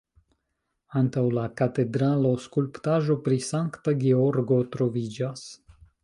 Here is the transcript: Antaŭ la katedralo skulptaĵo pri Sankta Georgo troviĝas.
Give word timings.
Antaŭ 0.99 1.23
la 1.37 1.41
katedralo 1.59 2.31
skulptaĵo 2.45 3.17
pri 3.27 3.37
Sankta 3.51 3.93
Georgo 4.05 4.57
troviĝas. 4.77 5.45